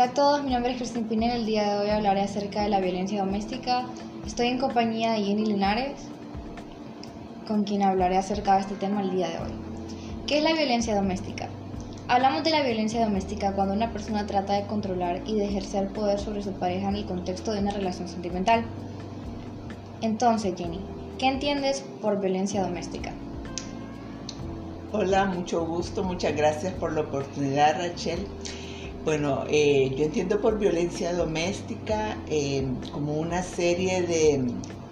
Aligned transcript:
Hola 0.00 0.12
a 0.12 0.14
todos, 0.14 0.42
mi 0.42 0.52
nombre 0.52 0.72
es 0.72 0.78
Cristín 0.78 1.04
Pinel. 1.04 1.40
El 1.40 1.44
día 1.44 1.74
de 1.74 1.78
hoy 1.78 1.90
hablaré 1.90 2.22
acerca 2.22 2.62
de 2.62 2.70
la 2.70 2.80
violencia 2.80 3.22
doméstica. 3.22 3.84
Estoy 4.26 4.46
en 4.46 4.56
compañía 4.56 5.12
de 5.12 5.22
Jenny 5.22 5.44
Linares, 5.44 6.00
con 7.46 7.64
quien 7.64 7.82
hablaré 7.82 8.16
acerca 8.16 8.54
de 8.54 8.60
este 8.62 8.76
tema 8.76 9.02
el 9.02 9.10
día 9.10 9.28
de 9.28 9.36
hoy. 9.40 9.52
¿Qué 10.26 10.38
es 10.38 10.42
la 10.42 10.54
violencia 10.54 10.94
doméstica? 10.94 11.50
Hablamos 12.08 12.44
de 12.44 12.50
la 12.50 12.62
violencia 12.62 13.04
doméstica 13.04 13.52
cuando 13.52 13.74
una 13.74 13.92
persona 13.92 14.26
trata 14.26 14.54
de 14.54 14.66
controlar 14.66 15.20
y 15.26 15.34
de 15.34 15.44
ejercer 15.44 15.88
poder 15.88 16.18
sobre 16.18 16.42
su 16.42 16.52
pareja 16.52 16.88
en 16.88 16.96
el 16.96 17.04
contexto 17.04 17.52
de 17.52 17.58
una 17.58 17.72
relación 17.72 18.08
sentimental. 18.08 18.64
Entonces, 20.00 20.54
Jenny, 20.56 20.80
¿qué 21.18 21.26
entiendes 21.26 21.84
por 22.00 22.18
violencia 22.22 22.62
doméstica? 22.62 23.12
Hola, 24.92 25.26
mucho 25.26 25.66
gusto, 25.66 26.02
muchas 26.02 26.34
gracias 26.34 26.72
por 26.72 26.94
la 26.94 27.02
oportunidad, 27.02 27.76
Rachel. 27.76 28.26
Bueno, 29.02 29.44
eh, 29.48 29.94
yo 29.96 30.04
entiendo 30.04 30.42
por 30.42 30.58
violencia 30.58 31.14
doméstica 31.14 32.18
eh, 32.28 32.66
como 32.92 33.14
una 33.14 33.42
serie 33.42 34.02
de 34.02 34.44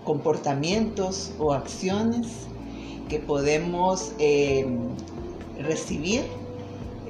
comportamientos 0.02 1.32
o 1.38 1.52
acciones 1.52 2.26
que 3.10 3.18
podemos 3.18 4.12
eh, 4.18 4.66
recibir 5.60 6.22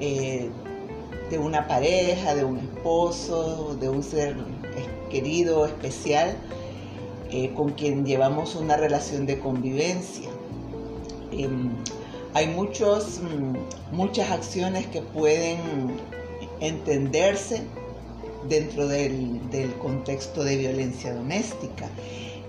de 0.01 1.39
una 1.39 1.69
pareja, 1.69 2.35
de 2.35 2.45
un 2.45 2.59
esposo, 2.59 3.77
de 3.81 3.89
un 3.89 4.03
ser 4.03 4.37
querido, 5.09 5.67
especial, 5.67 6.37
con 7.55 7.73
quien 7.73 8.07
llevamos 8.07 8.55
una 8.57 8.77
relación 8.77 9.27
de 9.27 9.39
convivencia. 9.39 10.31
Em, 11.33 11.71
hay 12.35 12.47
muchos, 12.47 13.21
mm, 13.21 13.95
muchas 13.97 14.31
acciones 14.31 14.87
que 14.87 15.03
pueden 15.03 15.59
entenderse 16.61 17.63
dentro 18.49 18.89
del, 18.89 19.41
contexto 19.81 20.45
de 20.45 20.57
violencia 20.57 21.15
doméstica. 21.15 21.89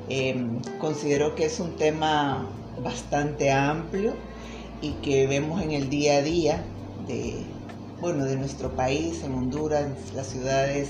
Em, 0.07 0.59
considero 0.79 1.35
que 1.35 1.45
es 1.45 1.59
un 1.59 1.75
tema 1.75 2.49
bastante 2.83 3.51
amplio 3.51 4.13
y 4.81 4.91
que 5.03 5.27
vemos 5.27 5.61
en 5.61 5.71
el 5.71 5.89
día 5.89 6.17
a 6.17 6.21
día 6.21 6.63
de, 7.07 7.43
bueno, 8.01 8.25
de 8.25 8.35
nuestro 8.35 8.75
país, 8.75 9.23
en 9.23 9.33
Honduras, 9.33 9.87
las 10.15 10.27
ciudades 10.27 10.89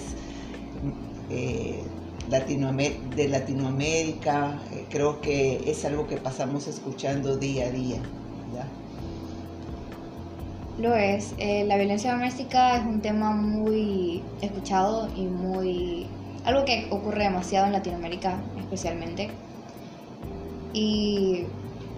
eh, 1.30 1.83
de 3.16 3.28
Latinoamérica. 3.28 4.61
Eh, 4.72 4.86
creo 4.89 5.20
que 5.22 5.70
es 5.70 5.83
algo 5.86 6.08
que 6.08 6.17
pasamos 6.17 6.67
escuchando 6.67 7.38
día 7.38 7.67
a 7.67 7.72
día. 7.72 8.02
Lo 10.80 10.95
es. 10.95 11.35
Eh, 11.38 11.66
la 11.66 11.75
violencia 11.75 12.13
doméstica 12.13 12.77
es 12.77 12.85
un 12.85 13.02
tema 13.02 13.31
muy 13.31 14.23
escuchado 14.41 15.09
y 15.13 15.23
muy... 15.23 16.08
algo 16.45 16.63
que 16.63 16.88
ocurre 16.89 17.23
demasiado 17.23 17.66
en 17.66 17.73
Latinoamérica 17.73 18.39
especialmente. 18.58 19.30
Y 20.73 21.44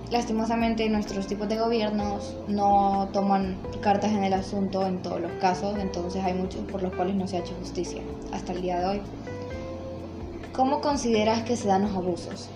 lastimosamente 0.09 0.89
nuestros 0.89 1.27
tipos 1.27 1.47
de 1.47 1.57
gobiernos 1.57 2.35
no 2.47 3.09
toman 3.13 3.59
cartas 3.81 4.13
en 4.13 4.23
el 4.23 4.33
asunto 4.33 4.87
en 4.87 5.03
todos 5.03 5.21
los 5.21 5.31
casos, 5.33 5.77
entonces 5.77 6.23
hay 6.23 6.33
muchos 6.33 6.61
por 6.61 6.81
los 6.81 6.91
cuales 6.93 7.15
no 7.15 7.27
se 7.27 7.37
ha 7.37 7.39
hecho 7.41 7.53
justicia 7.59 8.01
hasta 8.33 8.53
el 8.53 8.63
día 8.63 8.79
de 8.79 8.85
hoy. 8.87 9.01
¿Cómo 10.53 10.81
consideras 10.81 11.43
que 11.43 11.55
se 11.55 11.67
dan 11.67 11.83
los 11.83 11.95
abusos? 11.95 12.49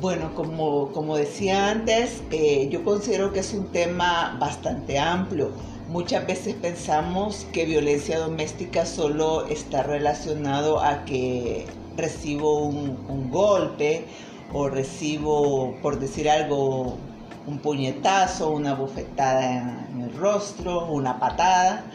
Bueno, 0.00 0.34
como, 0.34 0.92
como 0.92 1.16
decía 1.16 1.70
antes, 1.70 2.22
eh, 2.30 2.68
yo 2.70 2.84
considero 2.84 3.32
que 3.32 3.40
es 3.40 3.54
un 3.54 3.68
tema 3.68 4.36
bastante 4.38 4.98
amplio. 4.98 5.52
Muchas 5.88 6.26
veces 6.26 6.54
pensamos 6.54 7.46
que 7.52 7.64
violencia 7.64 8.18
doméstica 8.18 8.84
solo 8.84 9.46
está 9.46 9.82
relacionado 9.82 10.80
a 10.80 11.06
que 11.06 11.64
recibo 11.96 12.64
un, 12.66 13.30
golpe 13.30 14.04
o 14.52 14.68
recibo, 14.68 15.74
por 15.80 15.98
decir 15.98 16.28
algo, 16.28 16.98
un 17.46 17.58
puñetazo, 17.60 18.50
una 18.50 18.74
bofetada 18.74 19.88
en 19.90 20.02
el 20.02 20.14
rostro, 20.14 20.86
una 20.86 21.18
patada. 21.18 21.86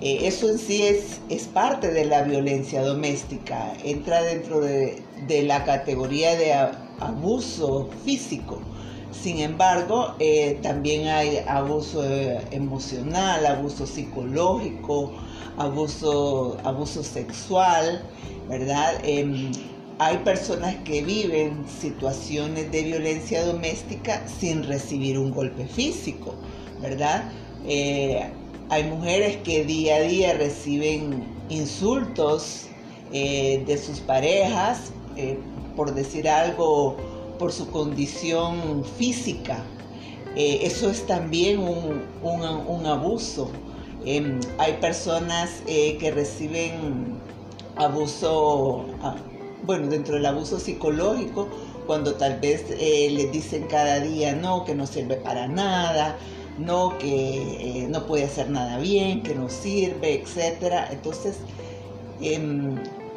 Eh, 0.00 0.20
eso 0.22 0.48
en 0.48 0.58
sí 0.58 0.82
es, 0.82 1.20
es, 1.28 1.46
parte 1.46 1.92
de 1.92 2.06
la 2.06 2.22
violencia 2.22 2.82
doméstica, 2.82 3.74
entra 3.84 4.22
dentro 4.22 4.60
de, 4.60 5.02
de 5.26 5.42
la 5.42 5.64
categoría 5.64 6.36
de 6.36 6.54
abuso 7.00 7.88
físico. 8.04 8.60
Sin 9.12 9.38
embargo, 9.38 10.14
eh, 10.18 10.58
también 10.62 11.06
hay 11.08 11.38
abuso 11.46 12.04
eh, 12.04 12.40
emocional, 12.50 13.46
abuso 13.46 13.86
psicológico, 13.86 15.12
abuso, 15.56 16.58
abuso 16.64 17.02
sexual, 17.04 18.04
¿verdad? 18.48 19.00
Em, 19.04 19.52
hay 19.98 20.18
personas 20.18 20.74
que 20.84 21.02
viven 21.02 21.64
situaciones 21.68 22.70
de 22.72 22.82
violencia 22.82 23.44
doméstica 23.46 24.26
sin 24.26 24.64
recibir 24.64 25.16
un 25.16 25.30
golpe 25.30 25.66
físico, 25.66 26.34
¿verdad? 26.82 27.30
Eh, 27.66 28.26
hay 28.68 28.84
mujeres 28.84 29.36
que 29.38 29.64
día 29.64 29.96
a 29.96 30.00
día 30.00 30.34
reciben 30.34 31.24
insultos 31.48 32.66
de 33.12 33.80
sus 33.80 34.00
parejas 34.00 34.90
por 35.76 35.94
decir 35.94 36.28
algo, 36.28 36.96
por 37.38 37.52
su 37.52 37.70
condición 37.70 38.84
física. 38.96 39.64
Eh, 40.36 40.60
eso 40.62 40.90
es 40.90 41.06
también 41.06 41.60
un, 41.60 42.86
abuso. 42.86 43.50
Em, 44.04 44.40
hay 44.58 44.74
personas 44.74 45.62
eh, 45.66 45.96
que 45.98 46.10
reciben 46.10 47.18
abuso, 47.76 48.84
ah, 49.02 49.16
bueno, 49.64 49.86
dentro 49.88 50.14
del 50.16 50.26
abuso 50.26 50.58
psicológico, 50.58 51.48
cuando 51.86 52.14
tal 52.14 52.40
vez 52.40 52.64
eh, 52.70 53.10
les 53.10 53.32
dicen 53.32 53.66
cada 53.68 54.00
día 54.00 54.34
no, 54.34 54.64
que 54.64 54.74
no 54.74 54.86
sirve 54.86 55.16
para 55.16 55.46
nada, 55.48 56.16
no, 56.58 56.98
que 56.98 57.86
no 57.90 58.06
puede 58.06 58.24
hacer 58.24 58.50
nada 58.50 58.78
bien, 58.78 59.22
que 59.22 59.34
no 59.34 59.48
sirve, 59.48 60.14
etc. 60.14 60.88
Entonces, 60.90 61.36
em, 62.20 62.76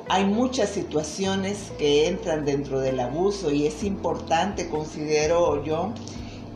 hay 0.10 0.26
muchas 0.26 0.70
situaciones 0.70 1.72
que 1.78 2.08
entran 2.08 2.46
dentro 2.46 2.80
del 2.80 3.00
abuso 3.00 3.52
y 3.52 3.68
es 3.68 3.84
importante, 3.84 4.70
considero 4.70 5.64
yo, 5.64 5.92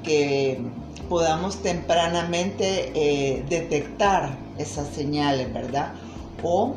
que 0.04 0.62
podamos 1.10 1.62
tempranamente 1.62 2.92
eh, 2.96 3.44
detectar 3.50 4.38
esas 4.58 4.88
señales, 4.88 5.54
¿verdad? 5.54 5.94
O, 6.44 6.76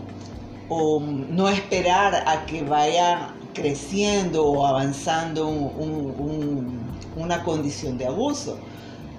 no 0.68 1.48
esperar 1.50 2.24
a 2.26 2.46
que 2.46 2.62
vaya 2.62 3.34
creciendo 3.52 4.46
o 4.46 4.66
avanzando 4.66 5.46
una 5.46 7.44
condición 7.44 7.98
de 7.98 8.06
abuso. 8.06 8.58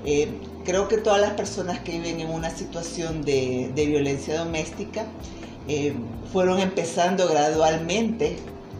Eh, 0.06 0.28
creo 0.66 0.88
que 0.88 0.98
todas 0.98 1.22
las 1.22 1.32
personas 1.34 1.80
que 1.80 1.94
viven 1.94 2.20
en 2.20 2.32
una 2.32 2.50
situación 2.50 3.22
de 3.22 3.72
violencia 3.76 4.40
doméstica 4.40 5.06
eh, 5.68 5.96
fueron 6.32 6.60
empezando 6.60 7.28
gradualmente 7.28 8.38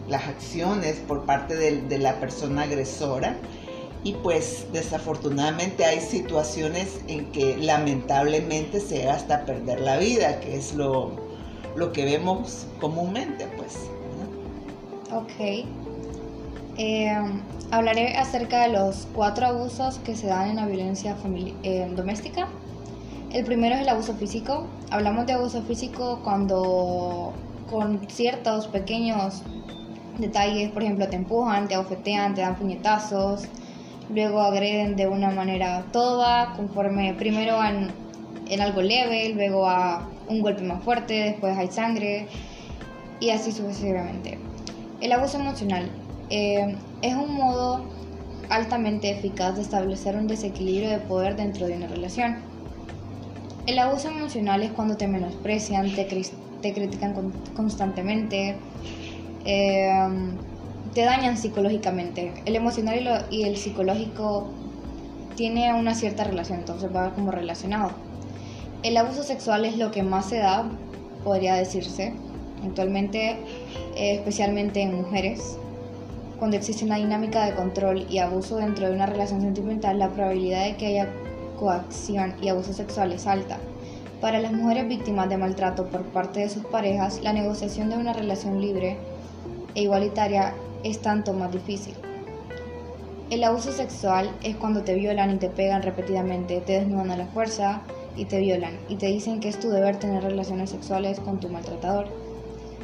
las 0.08 0.26
acciones 0.28 0.96
por 1.08 1.24
parte 1.24 1.56
de, 1.56 1.98
la 1.98 2.20
persona 2.20 2.62
agresora 2.62 3.36
y 4.04 4.12
pues 4.14 4.66
desafortunadamente 4.72 5.84
hay 5.84 6.00
situaciones 6.00 7.00
en 7.08 7.32
que 7.32 7.56
lamentablemente 7.56 8.78
se 8.78 8.98
llega 8.98 9.14
hasta 9.14 9.44
perder 9.44 9.80
la 9.80 9.96
vida, 9.96 10.38
que 10.38 10.56
es 10.56 10.74
lo, 10.74 11.10
lo 11.74 11.92
que 11.92 12.04
vemos 12.04 12.66
comúnmente 12.80 13.48
pues. 13.56 13.74
Ok. 15.12 15.66
Eh, 16.78 17.16
hablaré 17.70 18.16
acerca 18.16 18.62
de 18.62 18.68
los 18.68 19.08
cuatro 19.14 19.46
abusos 19.46 19.98
que 19.98 20.14
se 20.14 20.26
dan 20.26 20.50
en 20.50 20.56
la 20.56 20.66
violencia 20.66 21.16
eh, 21.62 21.90
doméstica. 21.96 22.48
El 23.36 23.44
primero 23.44 23.74
es 23.74 23.82
el 23.82 23.88
abuso 23.90 24.14
físico. 24.14 24.66
Hablamos 24.90 25.26
de 25.26 25.34
abuso 25.34 25.60
físico 25.60 26.20
cuando 26.24 27.34
con 27.70 28.00
ciertos 28.08 28.66
pequeños 28.68 29.42
detalles, 30.16 30.70
por 30.70 30.82
ejemplo, 30.82 31.06
te 31.06 31.16
empujan, 31.16 31.68
te 31.68 31.74
abofetean, 31.74 32.34
te 32.34 32.40
dan 32.40 32.56
puñetazos, 32.56 33.42
luego 34.08 34.40
agreden 34.40 34.96
de 34.96 35.06
una 35.06 35.32
manera 35.32 35.84
toda, 35.92 36.54
conforme 36.56 37.12
primero 37.12 37.62
en, 37.62 37.90
en 38.48 38.60
algo 38.62 38.80
leve, 38.80 39.28
luego 39.34 39.68
a 39.68 40.08
un 40.30 40.40
golpe 40.40 40.62
más 40.62 40.82
fuerte, 40.82 41.12
después 41.12 41.58
hay 41.58 41.68
sangre 41.68 42.28
y 43.20 43.28
así 43.28 43.52
sucesivamente. 43.52 44.38
El 45.02 45.12
abuso 45.12 45.38
emocional 45.38 45.90
eh, 46.30 46.74
es 47.02 47.14
un 47.14 47.34
modo 47.34 47.84
altamente 48.48 49.10
eficaz 49.10 49.56
de 49.56 49.60
establecer 49.60 50.16
un 50.16 50.26
desequilibrio 50.26 50.88
de 50.88 51.00
poder 51.00 51.36
dentro 51.36 51.66
de 51.66 51.74
una 51.74 51.86
relación. 51.86 52.55
El 53.66 53.80
abuso 53.80 54.08
emocional 54.08 54.62
es 54.62 54.70
cuando 54.70 54.96
te 54.96 55.08
menosprecian, 55.08 55.92
te, 55.92 56.06
critican 56.06 57.32
constantemente, 57.56 58.56
em, 59.44 60.36
te 60.94 61.00
dañan 61.02 61.36
psicológicamente. 61.36 62.32
El 62.44 62.54
emocional 62.54 63.26
y, 63.28 63.42
el 63.42 63.56
psicológico 63.56 64.46
tiene 65.34 65.74
una 65.74 65.96
cierta 65.96 66.22
relación, 66.22 66.60
entonces 66.60 66.94
va 66.94 67.12
como 67.12 67.32
relacionado. 67.32 67.90
El 68.84 68.96
abuso 68.96 69.24
sexual 69.24 69.64
es 69.64 69.76
lo 69.76 69.90
que 69.90 70.04
más 70.04 70.26
se 70.26 70.38
da 70.38 70.70
podría 71.24 71.56
decirse, 71.56 72.12
actualmente, 72.64 73.30
eh, 73.96 74.14
especialmente 74.14 74.80
en 74.80 74.94
mujeres. 74.94 75.58
Cuando 76.38 76.56
existe 76.56 76.84
una 76.84 76.98
dinámica 76.98 77.44
de 77.44 77.54
control 77.54 78.06
y 78.08 78.18
abuso 78.18 78.58
dentro 78.58 78.86
de 78.86 78.92
una 78.92 79.06
relación 79.06 79.40
sentimental, 79.40 79.98
la 79.98 80.10
probabilidad 80.10 80.66
de 80.66 80.76
que 80.76 80.86
haya 80.86 81.08
coacción 81.56 82.34
y 82.40 82.48
abuso 82.48 82.72
sexual 82.72 83.12
es 83.12 83.26
alta. 83.26 83.58
Para 84.20 84.40
las 84.40 84.52
mujeres 84.52 84.88
víctimas 84.88 85.28
de 85.28 85.36
maltrato 85.36 85.86
por 85.86 86.02
parte 86.04 86.40
de 86.40 86.48
sus 86.48 86.64
parejas, 86.64 87.20
la 87.22 87.32
negociación 87.32 87.90
de 87.90 87.96
una 87.96 88.12
relación 88.12 88.60
libre 88.60 88.96
e 89.74 89.82
igualitaria 89.82 90.54
es 90.84 91.00
tanto 91.00 91.32
más 91.32 91.52
difícil. 91.52 91.94
El 93.28 93.44
abuso 93.44 93.72
sexual 93.72 94.30
es 94.42 94.56
cuando 94.56 94.82
te 94.82 94.94
violan 94.94 95.34
y 95.34 95.38
te 95.38 95.50
pegan 95.50 95.82
repetidamente, 95.82 96.60
te 96.60 96.74
desnudan 96.74 97.10
a 97.10 97.16
la 97.16 97.26
fuerza 97.26 97.82
y 98.16 98.24
te 98.24 98.38
violan 98.38 98.78
y 98.88 98.96
te 98.96 99.06
dicen 99.06 99.40
que 99.40 99.48
es 99.48 99.58
tu 99.58 99.68
deber 99.68 99.96
tener 99.96 100.22
relaciones 100.22 100.70
sexuales 100.70 101.20
con 101.20 101.40
tu 101.40 101.48
maltratador. 101.48 102.06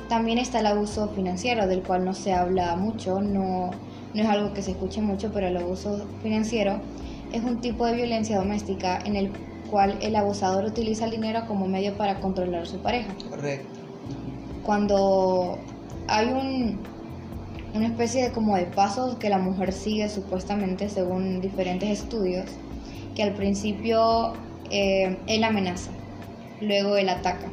También 0.08 0.38
está 0.38 0.60
el 0.60 0.66
abuso 0.66 1.08
financiero, 1.08 1.66
del 1.66 1.82
cual 1.82 2.04
no 2.04 2.12
se 2.12 2.34
habla 2.34 2.76
mucho, 2.76 3.22
no, 3.22 3.70
no 4.12 4.22
es 4.22 4.28
algo 4.28 4.52
que 4.52 4.62
se 4.62 4.72
escuche 4.72 5.00
mucho, 5.00 5.30
pero 5.32 5.46
el 5.46 5.56
abuso 5.56 6.06
financiero 6.22 6.80
es 7.32 7.42
un 7.44 7.60
tipo 7.60 7.86
de 7.86 7.94
violencia 7.94 8.38
doméstica 8.38 8.98
en 9.04 9.16
el 9.16 9.32
cual 9.70 9.98
el 10.02 10.14
abusador 10.16 10.64
utiliza 10.64 11.06
el 11.06 11.12
dinero 11.12 11.46
como 11.46 11.66
medio 11.66 11.96
para 11.96 12.20
controlar 12.20 12.62
a 12.62 12.66
su 12.66 12.78
pareja. 12.78 13.12
Correcto. 13.28 13.80
Cuando 14.62 15.58
hay 16.08 16.26
un, 16.26 16.78
una 17.74 17.86
especie 17.86 18.24
de 18.24 18.32
como 18.32 18.56
de 18.56 18.66
pasos 18.66 19.16
que 19.16 19.30
la 19.30 19.38
mujer 19.38 19.72
sigue 19.72 20.08
supuestamente 20.08 20.88
según 20.88 21.40
diferentes 21.40 21.88
estudios, 21.88 22.50
que 23.14 23.22
al 23.22 23.34
principio 23.34 24.34
eh, 24.70 25.16
él 25.26 25.44
amenaza, 25.44 25.90
luego 26.60 26.96
él 26.96 27.08
ataca, 27.08 27.50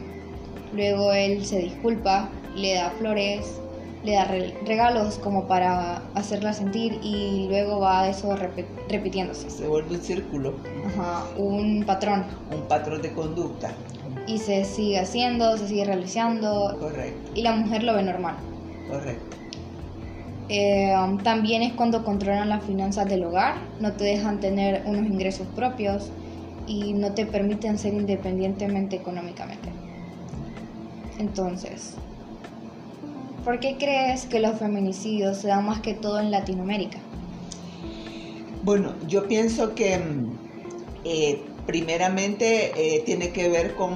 luego 0.73 1.13
él 1.13 1.45
se 1.45 1.59
disculpa, 1.59 2.29
le 2.55 2.75
da 2.75 2.91
flores, 2.91 3.59
le 4.03 4.13
da 4.13 4.25
regalos 4.65 5.17
como 5.19 5.47
para 5.47 6.01
hacerla 6.15 6.53
sentir 6.53 6.99
y 7.03 7.47
luego 7.49 7.79
va 7.79 8.07
eso 8.07 8.35
repitiéndose. 8.87 9.49
Se 9.49 9.67
vuelve 9.67 9.95
un 9.95 10.01
círculo. 10.01 10.53
Ajá, 10.85 11.25
un 11.37 11.83
patrón. 11.85 12.25
Un 12.53 12.67
patrón 12.67 13.01
de 13.01 13.11
conducta. 13.13 13.71
Y 14.25 14.37
se 14.37 14.63
sigue 14.63 14.99
haciendo, 14.99 15.57
se 15.57 15.67
sigue 15.67 15.85
realizando. 15.85 16.77
Correcto. 16.79 17.31
Y 17.35 17.41
la 17.41 17.53
mujer 17.53 17.83
lo 17.83 17.93
ve 17.95 18.03
normal. 18.03 18.35
Correcto. 18.89 19.37
Eh, 20.47 20.93
también 21.23 21.61
es 21.61 21.73
cuando 21.73 22.03
controlan 22.03 22.49
las 22.49 22.63
finanzas 22.63 23.07
del 23.07 23.23
hogar, 23.23 23.55
no 23.79 23.93
te 23.93 24.03
dejan 24.03 24.39
tener 24.39 24.81
unos 24.85 25.05
ingresos 25.05 25.45
propios 25.55 26.09
y 26.65 26.93
no 26.93 27.13
te 27.13 27.27
permiten 27.27 27.77
ser 27.77 27.93
independientemente 27.93 28.95
económicamente. 28.95 29.69
Entonces, 31.19 31.95
¿Por 33.43 33.59
qué 33.59 33.77
crees 33.77 34.25
que 34.25 34.39
los 34.39 34.59
feminicidios 34.59 35.37
se 35.37 35.47
dan 35.47 35.65
más 35.65 35.79
que 35.79 35.93
todo 35.93 36.19
en 36.19 36.29
Latinoamérica? 36.29 36.99
Bueno, 38.63 38.93
yo 39.07 39.27
pienso 39.27 39.73
que 39.75 39.97
mm, 39.97 40.31
eh, 41.05 41.41
primeramente 41.65 42.71
eh, 42.75 43.01
tiene 43.05 43.31
que 43.31 43.47
ver 43.49 43.75
con 43.75 43.93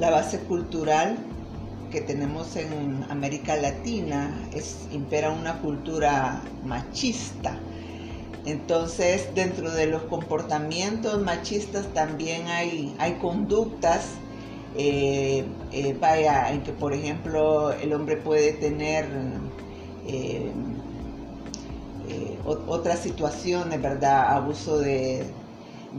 la 0.00 0.10
base 0.10 0.40
cultural 0.40 1.16
que 1.92 2.00
tenemos 2.00 2.56
en 2.56 3.04
América 3.08 3.56
Latina. 3.56 4.36
Es, 4.52 4.88
impera 4.92 5.30
una 5.30 5.58
cultura 5.60 6.42
machista. 6.64 7.56
Entonces, 8.44 9.28
dentro 9.34 9.70
de 9.70 9.86
los 9.86 10.02
comportamientos 10.02 11.22
machistas 11.22 11.86
también 11.94 12.48
hay, 12.48 12.94
hay 12.98 13.14
conductas 13.14 14.10
eh, 14.78 15.42
eh, 15.72 15.96
vaya, 15.98 16.52
en 16.52 16.62
que 16.62 16.72
por 16.72 16.92
ejemplo 16.92 17.72
el 17.72 17.94
hombre 17.94 18.18
puede 18.18 18.52
tener 18.52 19.06
eh, 20.06 20.52
otras 22.44 23.00
situaciones, 23.00 23.80
¿verdad? 23.80 24.36
Abuso 24.36 24.78
de, 24.78 25.24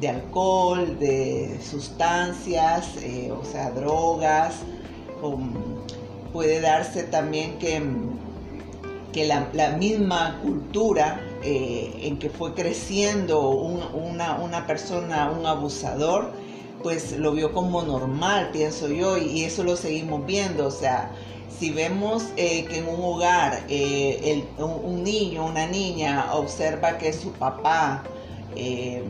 alcohol, 0.08 0.98
de 1.00 1.60
sustancias, 1.62 2.94
o 3.32 3.44
sea, 3.44 3.72
drogas. 3.72 4.60
puede 6.32 6.62
darse 6.62 7.04
también 7.04 7.58
que, 7.58 7.82
que 9.12 9.26
la, 9.26 9.72
misma 9.78 10.40
cultura 10.42 11.20
en 11.44 12.20
que 12.20 12.30
fue 12.30 12.54
creciendo 12.54 13.50
una, 13.50 14.36
una 14.36 14.68
persona, 14.68 15.32
un 15.32 15.46
abusador, 15.46 16.32
pues 16.84 17.18
lo 17.18 17.32
vio 17.32 17.54
como 17.54 17.82
normal, 17.82 18.50
pienso 18.52 18.88
yo, 18.90 19.18
y, 19.18 19.44
eso 19.44 19.64
lo 19.64 19.76
seguimos 19.76 20.26
viendo, 20.26 20.68
o 20.68 20.72
sea, 20.72 21.12
si 21.60 21.72
vemos 21.72 22.26
eh, 22.38 22.66
que 22.66 22.78
en 22.80 22.88
un 22.88 23.02
hogar 23.02 23.64
eh, 23.68 24.44
un, 24.58 25.04
niño, 25.04 25.46
una 25.46 25.66
niña 25.66 26.34
observa 26.34 26.98
que 26.98 27.14
su 27.14 27.32
papá 27.32 28.04
eh, 28.56 29.04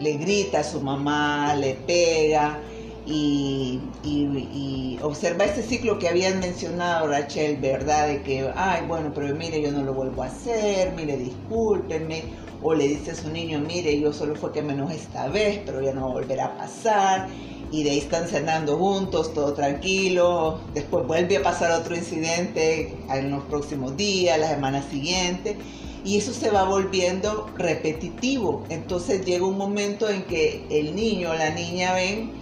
le 0.00 0.12
grita 0.14 0.60
a 0.60 0.64
su 0.64 0.80
mamá, 0.80 1.54
le 1.54 1.74
pega 1.74 2.58
y, 3.06 4.98
observa 5.02 5.44
ese 5.44 5.62
ciclo 5.62 5.98
que 5.98 6.08
habían 6.08 6.40
mencionado 6.40 7.08
Rachel, 7.08 7.56
¿verdad? 7.56 8.08
De 8.08 8.22
que, 8.22 8.50
ay, 8.54 8.84
bueno, 8.86 9.12
pero 9.14 9.34
mire, 9.34 9.60
yo 9.62 9.72
no 9.72 9.82
lo 9.82 9.94
vuelvo 9.94 10.22
a 10.22 10.26
hacer, 10.26 10.92
mire, 10.92 11.16
discúlpenme, 11.16 12.24
o 12.62 12.74
le 12.74 12.86
dice 12.86 13.12
a 13.12 13.14
su 13.14 13.30
niño, 13.30 13.58
mire, 13.60 13.98
yo 13.98 14.12
solo 14.12 14.36
fue 14.36 14.52
que 14.52 14.62
menos 14.62 14.92
esta 14.92 15.28
vez, 15.28 15.60
pero 15.64 15.80
ya 15.80 15.94
no 15.94 16.14
va 16.14 16.20
a 16.20 16.44
a 16.44 16.56
pasar, 16.58 17.28
y 17.72 17.82
de 17.82 17.90
ahí 17.90 17.98
están 17.98 18.26
cenando 18.26 18.76
juntos, 18.76 19.32
todo 19.32 19.54
tranquilo, 19.54 20.60
después 20.74 21.06
vuelve 21.06 21.38
a 21.38 21.42
pasar 21.42 21.72
otro 21.72 21.96
incidente 21.96 22.94
en 23.12 23.30
los 23.30 23.42
próximos 23.44 23.96
días, 23.96 24.38
la 24.38 24.48
semana 24.48 24.82
siguiente, 24.82 25.56
y 26.04 26.18
eso 26.18 26.32
se 26.32 26.50
va 26.50 26.64
volviendo 26.64 27.46
repetitivo, 27.56 28.64
entonces 28.68 29.24
llega 29.24 29.46
un 29.46 29.56
momento 29.56 30.08
en 30.08 30.22
que 30.24 30.64
el 30.70 30.94
niño 30.94 31.30
o 31.30 31.34
la 31.34 31.50
niña 31.50 31.94
ven 31.94 32.39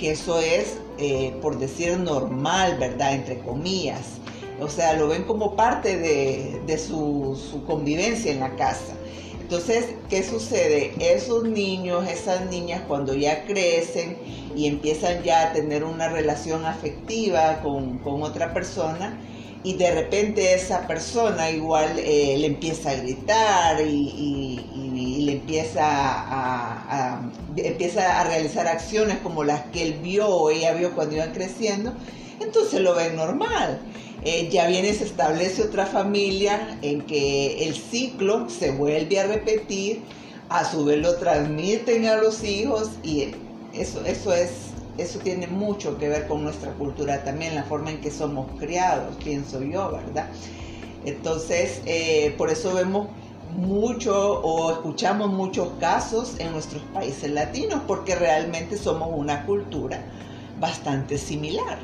que 0.00 0.12
eso 0.12 0.40
es, 0.40 0.78
eh, 0.98 1.34
por 1.42 1.58
decir 1.58 1.98
normal, 1.98 2.78
¿verdad? 2.80 3.14
Entre 3.14 3.38
comillas. 3.38 4.18
O 4.60 4.68
sea, 4.68 4.94
lo 4.94 5.08
ven 5.08 5.24
como 5.24 5.54
parte 5.54 5.96
de, 5.98 6.78
su, 6.78 7.38
su 7.50 7.64
convivencia 7.64 8.32
en 8.32 8.40
la 8.40 8.56
casa. 8.56 8.94
Entonces, 9.40 9.86
¿qué 10.08 10.22
sucede? 10.22 10.92
Esos 11.00 11.44
niños, 11.44 12.08
esas 12.08 12.48
niñas, 12.50 12.82
cuando 12.86 13.14
ya 13.14 13.44
crecen 13.46 14.16
y 14.54 14.66
empiezan 14.66 15.22
ya 15.22 15.48
a 15.48 15.52
tener 15.52 15.82
una 15.82 16.08
relación 16.08 16.64
afectiva 16.64 17.60
con, 17.62 18.00
otra 18.22 18.54
persona, 18.54 19.18
y 19.62 19.74
de 19.74 19.90
repente 19.94 20.54
esa 20.54 20.86
persona 20.86 21.50
igual 21.50 21.98
eh, 21.98 22.36
le 22.38 22.46
empieza 22.46 22.90
a 22.90 22.94
gritar 22.94 23.80
y, 23.80 24.64
le 25.20 25.32
empieza 25.32 25.82
a, 25.82 27.30
empieza 27.56 28.20
a 28.20 28.24
realizar 28.24 28.66
acciones 28.66 29.18
como 29.18 29.44
las 29.44 29.66
que 29.66 29.82
él 29.82 29.94
vio 30.02 30.26
o 30.26 30.50
ella 30.50 30.72
vio 30.72 30.94
cuando 30.94 31.16
iban 31.16 31.32
creciendo, 31.32 31.92
entonces 32.40 32.80
lo 32.80 32.94
ven 32.94 33.16
normal. 33.16 33.80
Eh, 34.22 34.48
ya 34.50 34.66
viene, 34.66 34.92
se 34.94 35.04
establece 35.04 35.62
otra 35.62 35.86
familia 35.86 36.78
en 36.82 37.02
que 37.02 37.64
el 37.64 37.74
ciclo 37.74 38.48
se 38.50 38.70
vuelve 38.70 39.20
a 39.20 39.26
repetir, 39.26 40.02
a 40.48 40.70
su 40.70 40.84
vez 40.84 40.98
lo 40.98 41.16
transmiten 41.16 42.06
a 42.06 42.16
los 42.16 42.42
hijos 42.42 42.90
y 43.02 43.28
eso, 43.72 44.04
eso 44.04 44.34
es, 44.34 44.50
eso 45.00 45.18
tiene 45.18 45.46
mucho 45.46 45.98
que 45.98 46.08
ver 46.08 46.26
con 46.26 46.42
nuestra 46.42 46.72
cultura 46.72 47.24
también, 47.24 47.54
la 47.54 47.64
forma 47.64 47.90
en 47.90 48.00
que 48.00 48.10
somos 48.10 48.46
criados, 48.58 49.16
pienso 49.22 49.62
yo, 49.62 49.90
¿verdad? 49.92 50.26
Entonces, 51.04 51.82
eh, 51.86 52.34
por 52.36 52.50
eso 52.50 52.74
vemos 52.74 53.08
mucho 53.56 54.40
o 54.42 54.72
escuchamos 54.72 55.30
muchos 55.32 55.70
casos 55.80 56.38
en 56.38 56.52
nuestros 56.52 56.82
países 56.94 57.30
latinos, 57.30 57.82
porque 57.86 58.14
realmente 58.14 58.76
somos 58.76 59.08
una 59.12 59.44
cultura 59.46 60.04
bastante 60.58 61.18
similar. 61.18 61.78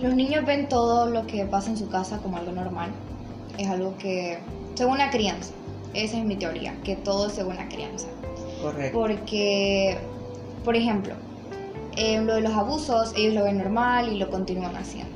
Los 0.00 0.14
niños 0.14 0.44
ven 0.44 0.68
todo 0.68 1.08
lo 1.08 1.26
que 1.26 1.46
pasa 1.46 1.70
en 1.70 1.78
su 1.78 1.88
casa 1.88 2.18
como 2.18 2.36
algo 2.36 2.52
normal. 2.52 2.90
Es 3.56 3.68
algo 3.68 3.96
que, 3.96 4.38
según 4.74 4.98
la 4.98 5.10
crianza, 5.10 5.52
esa 5.94 6.18
es 6.18 6.24
mi 6.24 6.36
teoría, 6.36 6.76
que 6.84 6.96
todo 6.96 7.28
es 7.28 7.32
según 7.32 7.56
la 7.56 7.68
crianza. 7.68 8.08
Correcto. 8.60 8.98
Porque, 8.98 9.96
por 10.64 10.76
ejemplo, 10.76 11.14
en 11.96 12.26
lo 12.26 12.34
de 12.34 12.40
los 12.40 12.52
abusos, 12.54 13.12
ellos 13.16 13.34
lo 13.34 13.44
ven 13.44 13.58
normal 13.58 14.12
y 14.12 14.18
lo 14.18 14.30
continúan 14.30 14.76
haciendo. 14.76 15.12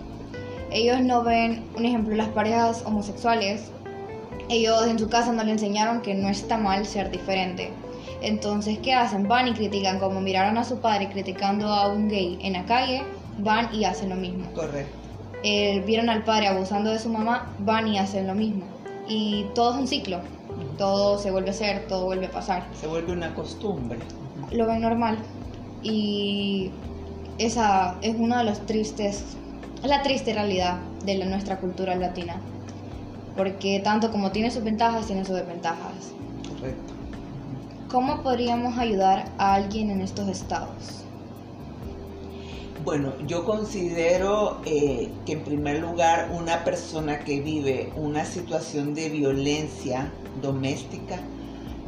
Ellos 0.71 1.00
no 1.00 1.23
ven, 1.23 1.64
un 1.76 1.85
ejemplo, 1.85 2.14
las 2.14 2.28
parejas 2.28 2.83
homosexuales, 2.85 3.71
ellos 4.49 4.87
en 4.87 4.99
su 4.99 5.09
casa 5.09 5.33
no 5.33 5.43
le 5.43 5.52
enseñaron 5.52 6.02
que 6.02 6.14
no 6.14 6.28
está 6.28 6.57
mal 6.57 6.87
ser 6.87 7.11
diferente. 7.11 7.71
Entonces, 8.21 8.78
¿qué 8.78 8.95
hacen? 8.95 9.28
Van 9.28 9.49
y 9.49 9.52
critican, 9.52 9.99
como 9.99 10.21
miraron 10.21 10.59
a 10.59 10.64
su 10.64 10.78
padre 10.78 11.09
criticando 11.09 11.69
a 11.69 11.88
un 11.88 12.09
gay 12.09 12.38
en 12.43 12.55
la 12.55 12.64
calle, 12.64 13.02
van 13.38 13.75
y 13.75 13.85
hacen 13.85 14.11
lo 14.11 14.17
mismo. 14.17 14.47
Correcto. 14.55 14.97
Eh, 15.43 15.83
vieron 15.87 16.09
al 16.09 16.25
padre 16.25 16.49
abusando 16.49 16.90
de 16.90 16.99
su 16.99 17.09
mamá, 17.09 17.55
van 17.61 17.87
y 17.88 17.99
hacen 17.99 18.26
lo 18.26 18.35
mismo. 18.35 18.64
Y 19.07 19.47
todo 19.55 19.75
es 19.75 19.81
un 19.81 19.87
ciclo. 19.87 20.21
Todo 20.76 21.19
se 21.19 21.31
vuelve 21.31 21.49
a 21.49 21.52
hacer, 21.52 21.87
todo 21.87 22.07
vuelve 22.07 22.26
a 22.26 22.31
pasar. 22.31 22.67
Se 22.75 22.87
vuelve 22.87 23.12
una 23.12 23.35
costumbre. 23.35 23.99
Lo 24.50 24.67
ven 24.67 24.81
normal. 24.81 25.19
Y 25.83 26.71
esa 27.39 27.97
es 28.03 28.17
una 28.19 28.39
de 28.39 28.45
las 28.45 28.67
tristes, 28.67 29.37
la 29.83 30.03
triste 30.03 30.35
realidad 30.35 30.79
de 31.05 31.19
la, 31.19 31.27
nuestra 31.27 31.59
cultura 31.59 31.95
latina. 31.95 32.41
Porque 33.37 33.81
tanto 33.85 34.11
como 34.11 34.33
tiene 34.33 34.51
sus 34.51 34.65
ventajas, 34.65 35.07
tiene 35.07 35.25
sus 35.25 35.37
desventajas. 35.37 36.13
Correcto. 36.49 36.95
¿Cómo 37.89 38.23
podríamos 38.23 38.77
ayudar 38.77 39.31
a 39.39 39.55
alguien 39.55 39.91
en 39.91 40.03
estos 40.03 40.29
estados? 40.29 41.05
Bueno, 42.85 43.13
yo 43.27 43.45
considero 43.45 44.61
eh, 44.65 45.11
que 45.27 45.33
en 45.33 45.45
primer 45.45 45.81
lugar 45.81 46.31
una 46.33 46.65
persona 46.65 47.21
que 47.21 47.41
vive 47.41 47.93
una 47.97 48.25
situación 48.25 48.95
de 48.95 49.09
violencia 49.09 50.13
doméstica 50.41 51.19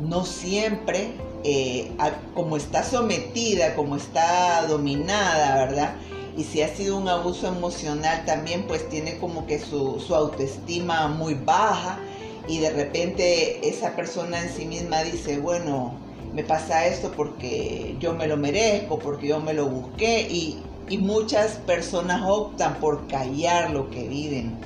no 0.01 0.25
siempre, 0.25 1.13
eh, 1.45 1.91
como 2.35 2.57
está 2.57 2.83
sometida, 2.83 3.75
como 3.75 3.97
está 3.97 4.67
dominada, 4.67 5.57
¿verdad? 5.67 5.95
Y 6.37 6.45
si 6.45 6.63
ha 6.63 6.75
sido 6.75 6.97
un 6.97 7.09
abuso 7.09 7.49
emocional 7.49 8.25
también, 8.25 8.67
pues 8.67 8.89
tiene 8.89 9.19
como 9.19 9.47
que 9.47 9.59
su, 9.59 10.01
su 10.01 10.15
autoestima 10.15 11.09
muy 11.09 11.35
baja 11.35 11.99
y 12.47 12.59
de 12.59 12.71
repente 12.71 13.69
esa 13.69 13.95
persona 13.97 14.41
en 14.41 14.49
sí 14.49 14.65
misma 14.65 15.03
dice, 15.03 15.39
bueno, 15.39 15.95
me 16.35 16.45
pasa 16.45 16.87
esto 16.87 17.13
porque 17.17 17.97
yo 17.99 18.15
me 18.15 18.27
lo 18.27 18.37
merezco, 18.37 18.99
porque 18.99 19.29
yo 19.29 19.41
me 19.41 19.53
lo 19.53 19.67
busqué 19.69 20.23
y, 20.31 20.59
y 20.89 20.99
muchas 20.99 21.53
personas 21.59 22.23
optan 22.25 22.77
por 22.77 23.07
callar 23.07 23.71
lo 23.71 23.91
que 23.91 24.09
viven. 24.09 24.57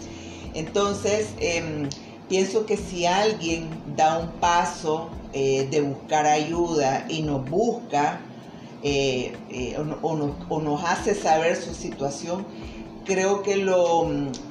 Entonces, 0.54 1.31
em, 1.40 1.88
pienso 2.28 2.66
que 2.66 2.76
si 2.76 3.07
alguien 3.07 3.69
da 3.97 4.19
un 4.19 4.28
paso 4.40 5.11
eh, 5.33 5.69
de 5.71 5.81
buscar 5.83 6.26
ayuda 6.26 7.07
y 7.09 7.23
nos 7.23 7.49
busca 7.49 8.21
eh, 8.83 9.33
eh, 9.50 9.76
o, 10.02 10.61
nos 10.61 10.85
hace 10.85 11.14
saber 11.14 11.57
su 11.57 11.75
situación, 11.75 12.47
creo 13.04 13.43
que 13.43 13.57
lo, 13.57 14.09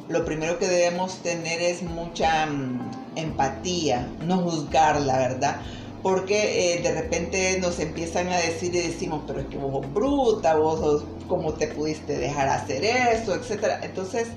lo 0.10 0.26
primero 0.26 0.58
que 0.60 0.68
debemos 0.68 1.18
tener 1.20 1.62
es 1.62 1.84
mucha 1.84 2.46
mm, 2.46 2.92
empatía, 3.16 4.08
no 4.26 4.38
juzgar 4.40 5.02
la 5.02 5.18
verdad 5.18 5.62
porque 6.02 6.82
de 6.84 6.92
repente 6.92 7.58
nos 7.62 7.80
empiezan 7.80 8.28
a 8.28 8.36
decir 8.36 8.76
y 8.76 8.80
decimos, 8.80 9.22
pero 9.26 9.40
es 9.40 9.46
que 9.46 9.56
vos 9.56 9.72
sos 9.72 9.94
bruta, 9.94 10.56
vos 10.56 10.82
sos 10.82 11.04
cómo 11.30 11.54
te 11.54 11.68
pudiste 11.68 12.18
dejar 12.18 12.50
hacer 12.50 12.84
eso, 12.84 13.34
etcétera. 13.34 13.80
Entonces, 13.82 14.28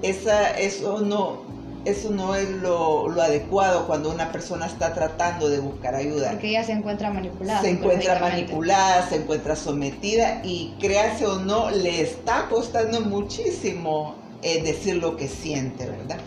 esa, 0.00 0.58
eso 0.58 1.02
no, 1.02 1.42
eso 1.84 2.10
no 2.10 2.34
es 2.34 2.48
lo, 2.48 3.10
adecuado 3.20 3.86
cuando 3.86 4.10
una 4.10 4.30
persona 4.30 4.66
está 4.66 4.94
tratando 4.94 5.48
de 5.48 5.60
buscar 5.60 5.94
ayuda. 5.94 6.30
Porque 6.30 6.50
ella 6.50 6.64
se 6.64 6.72
encuentra 6.72 7.10
manipulada. 7.10 7.60
Se 7.60 7.70
encuentra 7.70 8.18
manipulada, 8.18 9.08
se 9.08 9.16
encuentra 9.16 9.56
sometida 9.56 10.40
y 10.44 10.74
créase 10.80 11.26
o 11.26 11.40
no, 11.40 11.70
le 11.70 12.00
está 12.00 12.46
costando 12.48 13.00
muchísimo 13.00 14.14
eh, 14.42 14.62
decir 14.62 14.96
lo 14.96 15.16
que 15.16 15.28
siente, 15.28 15.86
¿verdad? 15.86 16.18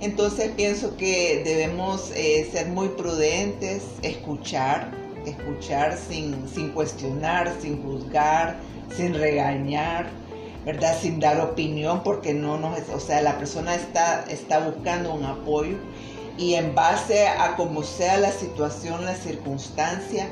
Entonces 0.00 0.50
pienso 0.56 0.96
que 0.96 1.42
debemos 1.44 2.10
eh, 2.14 2.48
ser 2.50 2.68
muy 2.68 2.88
prudentes, 2.88 3.82
escuchar, 4.02 4.90
escuchar 5.26 5.98
sin, 5.98 6.48
sin 6.48 6.70
cuestionar, 6.70 7.52
sin 7.60 7.82
juzgar, 7.82 8.56
sin 8.96 9.14
regañar, 9.14 10.08
¿verdad? 10.64 10.96
Sin 11.00 11.20
dar 11.20 11.40
opinión 11.40 12.02
porque 12.02 12.34
no 12.34 12.58
nos, 12.58 12.78
o 12.90 13.00
sea, 13.00 13.22
la 13.22 13.38
persona 13.38 13.74
está, 13.74 14.24
está 14.28 14.58
buscando 14.60 15.14
un 15.14 15.24
apoyo 15.24 15.76
y 16.40 16.54
en 16.54 16.74
base 16.74 17.28
a 17.28 17.56
como 17.56 17.82
sea 17.82 18.16
la 18.18 18.32
situación, 18.32 19.04
la 19.04 19.14
circunstancia, 19.14 20.28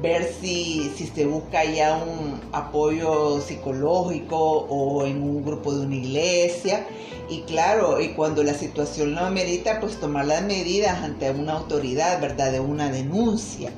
ver 0.00 0.32
si, 0.40 0.92
si 0.96 1.06
se 1.06 1.26
busca 1.26 1.64
ya 1.64 1.96
un 1.96 2.40
apoyo 2.52 3.40
psicológico 3.40 4.36
o 4.38 5.06
en 5.06 5.22
un 5.22 5.44
grupo 5.44 5.72
de 5.72 5.86
una 5.86 5.94
iglesia. 5.94 6.84
Y 7.28 7.42
claro, 7.42 8.00
y 8.00 8.08
cuando 8.08 8.42
la 8.42 8.54
situación 8.54 9.14
lo 9.14 9.20
amerita, 9.20 9.78
pues 9.80 10.00
tomar 10.00 10.26
las 10.26 10.42
medidas 10.42 11.02
ante 11.02 11.30
una 11.30 11.52
autoridad, 11.52 12.20
¿verdad? 12.20 12.50
De 12.50 12.60
una 12.60 12.90
denuncia, 12.90 13.70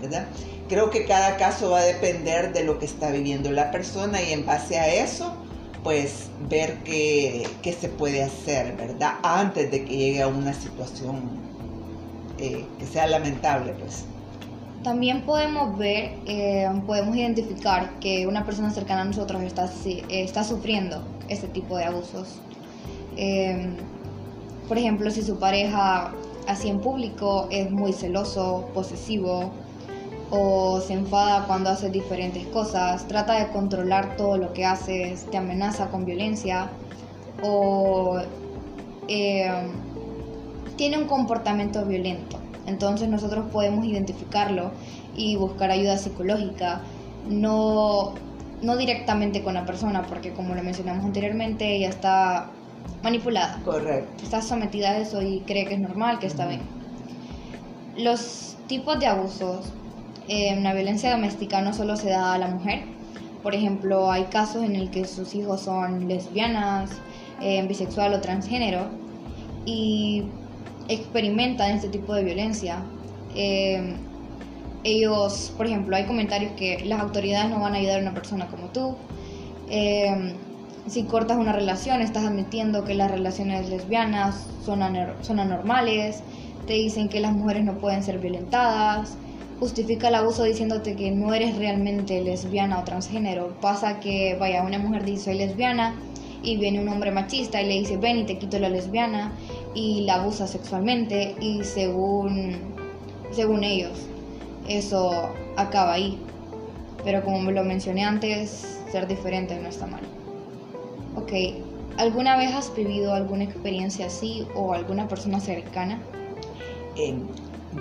¿verdad? 0.00 0.26
Creo 0.68 0.90
que 0.90 1.04
cada 1.04 1.36
caso 1.36 1.70
va 1.70 1.80
a 1.80 1.84
depender 1.84 2.52
de 2.52 2.64
lo 2.64 2.78
que 2.78 2.86
está 2.86 3.10
viviendo 3.10 3.52
la 3.52 3.70
persona 3.70 4.22
y 4.22 4.32
en 4.32 4.46
base 4.46 4.78
a 4.78 4.88
eso, 4.88 5.36
pues 5.86 6.30
ver 6.48 6.78
qué, 6.82 7.46
se 7.80 7.88
puede 7.88 8.20
hacer, 8.20 8.76
¿verdad? 8.76 9.20
Antes 9.22 9.70
de 9.70 9.84
que 9.84 9.96
llegue 9.96 10.20
a 10.20 10.26
una 10.26 10.52
situación 10.52 11.30
eh, 12.38 12.64
que 12.76 12.86
sea 12.86 13.06
lamentable, 13.06 13.72
pues. 13.78 14.04
También 14.82 15.22
podemos 15.22 15.78
ver, 15.78 16.18
eh, 16.26 16.68
podemos 16.88 17.14
identificar 17.14 18.00
que 18.00 18.26
una 18.26 18.44
persona 18.44 18.72
cercana 18.72 19.02
a 19.02 19.04
nosotros 19.04 19.40
está, 19.44 19.70
está 20.08 20.42
sufriendo 20.42 21.04
este 21.28 21.46
tipo 21.46 21.76
de 21.76 21.84
abusos. 21.84 22.40
Eh, 23.16 23.68
por 24.66 24.78
ejemplo, 24.78 25.08
si 25.12 25.22
su 25.22 25.38
pareja 25.38 26.12
así 26.48 26.68
en 26.68 26.80
público 26.80 27.46
es 27.52 27.70
muy 27.70 27.92
celoso, 27.92 28.70
posesivo, 28.74 29.52
o 30.30 30.80
se 30.80 30.94
enfada 30.94 31.46
cuando 31.46 31.70
haces 31.70 31.92
diferentes 31.92 32.46
cosas, 32.48 33.06
trata 33.06 33.34
de 33.34 33.48
controlar 33.48 34.16
todo 34.16 34.36
lo 34.36 34.52
que 34.52 34.64
haces, 34.64 35.26
te 35.30 35.36
amenaza 35.36 35.88
con 35.88 36.04
violencia 36.04 36.70
o 37.42 38.18
eh, 39.08 39.50
tiene 40.76 40.98
un 40.98 41.06
comportamiento 41.06 41.84
violento. 41.84 42.38
Entonces 42.66 43.08
nosotros 43.08 43.46
podemos 43.52 43.84
identificarlo 43.84 44.72
y 45.14 45.36
buscar 45.36 45.70
ayuda 45.70 45.96
psicológica, 45.96 46.80
no, 47.28 48.14
no 48.62 48.76
directamente 48.76 49.42
con 49.42 49.54
la 49.54 49.64
persona, 49.64 50.02
porque 50.02 50.32
como 50.32 50.54
lo 50.54 50.62
mencionamos 50.62 51.04
anteriormente, 51.04 51.76
ella 51.76 51.88
está 51.88 52.50
manipulada. 53.02 53.60
Correcto. 53.64 54.24
Está 54.24 54.42
sometida 54.42 54.90
a 54.90 54.98
eso 54.98 55.22
y 55.22 55.40
cree 55.46 55.66
que 55.66 55.74
es 55.74 55.80
normal, 55.80 56.18
que 56.18 56.26
está 56.26 56.46
bien. 56.46 56.62
Los 57.96 58.56
tipos 58.66 58.98
de 58.98 59.06
abusos 59.06 59.72
eh, 60.28 60.58
la 60.60 60.74
violencia 60.74 61.10
doméstica 61.10 61.60
no 61.60 61.72
solo 61.72 61.96
se 61.96 62.10
da 62.10 62.34
a 62.34 62.38
la 62.38 62.48
mujer. 62.48 62.82
Por 63.42 63.54
ejemplo, 63.54 64.10
hay 64.10 64.24
casos 64.24 64.64
en 64.64 64.74
el 64.74 64.90
que 64.90 65.04
sus 65.04 65.34
hijos 65.34 65.60
son 65.60 66.08
lesbianas, 66.08 66.90
eh, 67.40 67.64
bisexual 67.66 68.14
o 68.14 68.20
transgénero 68.20 68.88
y 69.64 70.24
experimentan 70.88 71.70
este 71.70 71.88
tipo 71.88 72.14
de 72.14 72.24
violencia. 72.24 72.82
Eh, 73.36 73.94
ellos, 74.82 75.52
por 75.56 75.66
ejemplo, 75.66 75.96
hay 75.96 76.04
comentarios 76.04 76.52
que 76.52 76.84
las 76.84 77.00
autoridades 77.00 77.50
no 77.50 77.60
van 77.60 77.74
a 77.74 77.78
ayudar 77.78 77.98
a 78.00 78.02
una 78.02 78.14
persona 78.14 78.46
como 78.48 78.68
tú. 78.68 78.96
si 80.88 81.02
cortas 81.02 81.36
una 81.36 81.52
relación, 81.52 82.00
estás 82.00 82.24
admitiendo 82.24 82.84
que 82.84 82.94
las 82.94 83.10
relaciones 83.10 83.68
lesbianas 83.68 84.46
son, 84.64 84.80
son 85.22 85.40
anormales. 85.40 86.22
Te 86.66 86.74
dicen 86.74 87.08
que 87.08 87.20
las 87.20 87.32
mujeres 87.32 87.64
no 87.64 87.78
pueden 87.78 88.02
ser 88.02 88.18
violentadas 88.18 89.16
justifica 89.58 90.08
el 90.08 90.16
abuso 90.16 90.44
diciéndote 90.44 90.96
que 90.96 91.10
no 91.10 91.32
eres 91.34 91.56
realmente 91.56 92.20
lesbiana 92.20 92.80
o 92.80 92.84
transgénero. 92.84 93.56
Pasa 93.60 94.00
que, 94.00 94.36
vaya, 94.38 94.62
una 94.62 94.78
mujer 94.78 95.04
dice 95.04 95.24
soy 95.24 95.38
lesbiana 95.38 95.94
y 96.42 96.56
viene 96.58 96.80
un 96.80 96.88
hombre 96.88 97.10
machista 97.10 97.60
y 97.60 97.66
le 97.66 97.74
dice 97.74 97.96
ven 97.96 98.18
y 98.18 98.24
te 98.24 98.38
quito 98.38 98.58
la 98.58 98.68
lesbiana 98.68 99.32
y 99.74 100.02
la 100.02 100.16
abusa 100.16 100.46
sexualmente 100.46 101.34
y 101.40 101.64
según, 101.64 102.56
según 103.32 103.64
ellos 103.64 104.06
eso 104.68 105.30
acaba 105.56 105.94
ahí. 105.94 106.18
Pero 107.04 107.22
como 107.22 107.50
lo 107.50 107.64
mencioné 107.64 108.04
antes, 108.04 108.80
ser 108.90 109.06
diferente 109.06 109.58
no 109.60 109.68
está 109.68 109.86
mal. 109.86 110.02
Ok, 111.14 111.32
¿alguna 111.96 112.36
vez 112.36 112.52
has 112.54 112.74
vivido 112.74 113.14
alguna 113.14 113.44
experiencia 113.44 114.06
así 114.06 114.46
o 114.54 114.74
alguna 114.74 115.08
persona 115.08 115.40
cercana? 115.40 116.00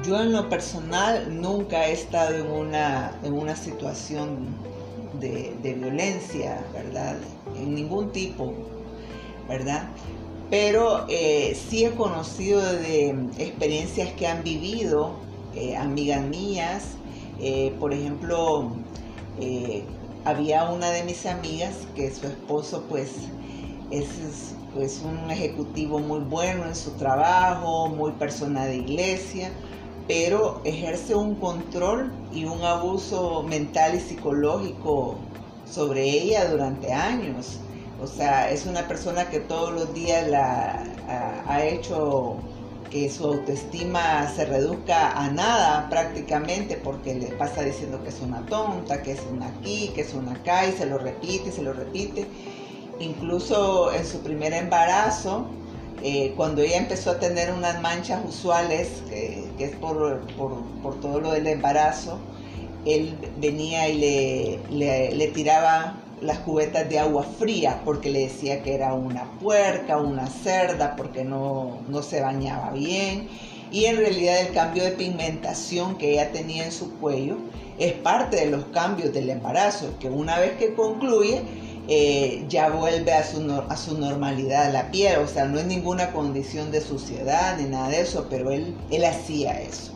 Yo 0.04 0.22
en 0.22 0.34
lo 0.34 0.50
personal 0.50 1.42
nunca 1.42 1.88
he 1.88 1.94
estado 1.94 2.36
en 2.36 2.52
una, 2.52 3.18
en 3.24 3.34
una 3.34 3.56
situación 3.56 4.48
de, 5.20 5.74
violencia, 5.74 6.66
¿verdad? 6.74 7.18
En 7.56 7.76
ningún 7.76 8.12
tipo, 8.12 8.54
¿verdad? 9.48 9.90
Pero 10.50 11.06
eh, 11.08 11.58
sí 11.70 11.86
he 11.86 11.92
conocido 11.92 12.62
de 12.62 13.10
experiencias 13.38 14.12
que 14.14 14.28
han 14.28 14.44
vivido 14.44 15.14
eh, 15.56 15.76
amigas 15.76 16.24
mías. 16.26 16.84
Eh, 17.40 17.74
por 17.80 17.94
ejemplo, 17.94 18.72
había 20.26 20.70
una 20.70 20.90
de 20.92 21.04
mis 21.04 21.26
amigas 21.26 21.74
que 21.96 22.12
su 22.14 22.28
esposo 22.28 22.84
pues 22.90 23.12
es 23.92 24.08
pues, 24.74 25.02
un 25.04 25.32
ejecutivo 25.32 26.00
muy 26.00 26.20
bueno 26.20 26.66
en 26.66 26.76
su 26.76 26.92
trabajo, 26.92 27.88
muy 27.88 28.12
persona 28.14 28.66
de 28.66 28.78
iglesia, 28.78 29.52
pero 30.08 30.62
ejerce 30.64 31.16
un 31.16 31.36
control 31.36 32.12
y 32.32 32.46
un 32.46 32.64
abuso 32.64 33.44
mental 33.44 33.96
y 33.96 34.00
psicológico 34.00 35.18
sobre 35.66 36.04
ella 36.04 36.50
durante 36.50 36.94
años. 36.94 37.60
O 38.02 38.08
sea, 38.08 38.52
es 38.52 38.66
una 38.66 38.88
persona 38.88 39.30
que 39.30 39.40
todos 39.40 39.74
los 39.74 39.94
días 39.94 40.28
la 40.28 40.84
ha, 41.48 41.64
hecho 41.64 42.36
que 42.92 43.10
su 43.10 43.26
autoestima 43.26 44.32
se 44.36 44.46
reduzca 44.46 45.12
a 45.12 45.30
nada 45.30 45.90
prácticamente 45.90 46.76
porque 46.76 47.16
le 47.16 47.28
pasa 47.28 47.64
diciendo 47.64 48.04
que 48.04 48.10
es 48.10 48.22
una 48.22 48.46
tonta, 48.46 49.02
que 49.02 49.14
es 49.14 49.22
una 49.32 49.48
aquí, 49.48 49.92
que 49.96 50.02
es 50.02 50.14
una 50.14 50.34
acá 50.34 50.68
y 50.68 50.74
se 50.74 50.86
lo 50.86 50.98
repite, 50.98 51.52
se 51.52 51.64
lo 51.64 51.74
repite. 51.74 52.28
Incluso 53.00 53.92
en 53.92 54.06
su 54.06 54.20
primer 54.20 54.54
embarazo, 54.54 55.48
eh, 56.04 56.34
cuando 56.38 56.62
ella 56.62 56.78
empezó 56.78 57.12
a 57.12 57.20
tener 57.20 57.52
unas 57.52 57.82
manchas 57.82 58.22
usuales, 58.28 59.04
que 59.58 59.66
es 59.66 59.76
por, 59.76 60.22
por, 60.38 61.00
todo 61.00 61.20
lo 61.20 61.32
del 61.32 61.48
embarazo, 61.48 62.20
él 62.86 63.18
venía 63.38 63.90
y 63.90 63.98
le, 63.98 64.60
le, 64.70 65.16
le 65.16 65.28
tiraba 65.28 65.98
las 66.22 66.40
cubetas 66.40 66.90
de 66.90 67.00
agua 67.00 67.24
fría 67.24 67.82
porque 67.84 68.10
le 68.10 68.20
decía 68.22 68.64
que 68.64 68.74
era 68.74 68.94
una 68.94 69.26
puerca, 69.40 69.98
una 69.98 70.28
cerda, 70.28 70.96
porque 70.96 71.24
no, 71.24 71.80
no 71.88 72.02
se 72.02 72.22
bañaba 72.22 72.72
bien. 72.72 73.28
Y 73.72 73.86
en 73.86 73.98
realidad 73.98 74.40
el 74.42 74.54
cambio 74.54 74.84
de 74.84 74.92
pigmentación 74.92 75.98
que 75.98 76.12
ella 76.12 76.32
tenía 76.32 76.66
en 76.66 76.72
su 76.72 76.98
cuello 77.00 77.38
es 77.78 77.94
parte 77.94 78.38
de 78.38 78.46
los 78.46 78.66
cambios 78.66 79.14
del 79.14 79.30
embarazo, 79.30 79.96
que 80.00 80.10
una 80.10 80.40
vez 80.40 80.54
que 80.58 80.74
concluye 80.74 81.42
eh, 81.88 82.46
ya 82.50 82.70
vuelve 82.70 83.14
a 83.14 83.24
su, 83.24 83.64
a 83.70 83.78
su 83.78 83.98
normalidad 83.98 84.72
la 84.74 84.92
piel, 84.92 85.20
o 85.20 85.28
sea, 85.28 85.46
no 85.46 85.60
es 85.60 85.66
ninguna 85.66 86.12
condición 86.12 86.72
de 86.72 86.82
suciedad 86.82 87.58
ni 87.58 87.66
nada 87.66 87.90
de 87.90 88.02
eso, 88.02 88.28
pero 88.30 88.52
él, 88.52 88.74
él 88.90 89.06
hacía 89.06 89.62
eso. 89.62 89.92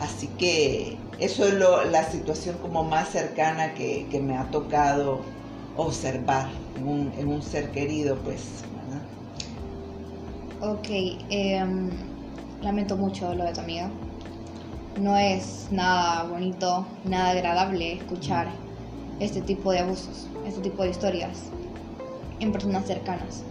Así 0.00 0.28
que 0.38 0.96
eso 1.18 1.44
es 1.44 1.54
la 1.54 2.04
situación 2.04 2.56
como 2.58 2.84
más 2.84 3.08
cercana 3.08 3.74
que, 3.74 4.06
que 4.10 4.20
me 4.20 4.36
ha 4.36 4.44
tocado 4.50 5.20
observar 5.76 6.48
en 6.76 7.28
un, 7.28 7.42
ser 7.42 7.70
querido, 7.70 8.16
pues. 8.16 8.64
Ok, 10.60 10.88
em, 11.30 11.90
lamento 12.62 12.96
mucho 12.96 13.32
lo 13.34 13.44
de 13.44 13.52
tu 13.52 13.60
amiga. 13.60 13.88
No 15.00 15.16
es 15.16 15.68
nada 15.70 16.24
bonito, 16.24 16.84
nada 17.04 17.30
agradable 17.30 17.92
escuchar 17.92 18.48
este 19.20 19.40
tipo 19.40 19.72
de 19.72 19.80
abusos, 19.80 20.26
este 20.46 20.60
tipo 20.60 20.82
de 20.82 20.90
historias 20.90 21.50
en 22.40 22.52
personas 22.52 22.86
cercanas. 22.86 23.42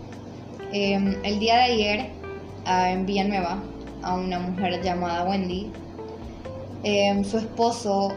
Em, 0.72 1.16
el 1.24 1.40
día 1.40 1.58
de 1.58 1.64
ayer 1.64 2.10
en 2.66 3.06
Villanueva, 3.06 3.62
a 4.04 4.16
una 4.16 4.40
mujer 4.40 4.82
llamada 4.84 5.24
Wendy, 5.24 5.72
em, 6.84 7.24
su 7.24 7.38
esposo 7.38 8.14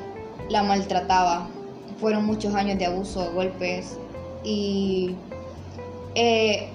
la 0.49 0.62
maltrataba 0.62 1.49
fueron 2.00 2.25
muchos 2.25 2.54
años 2.54 2.78
de 2.78 2.87
abuso, 2.87 3.33
golpes 3.33 3.97
y 4.42 5.14
eh, 6.14 6.69